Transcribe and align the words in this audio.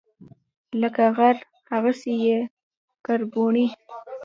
لکه 0.81 1.03
غر، 1.17 1.35
هغسي 1.71 2.13
یې 2.25 2.37
کربوڼی 3.05 3.67